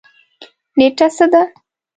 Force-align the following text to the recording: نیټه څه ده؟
نیټه 0.77 1.07
څه 1.15 1.25
ده؟ 1.31 1.41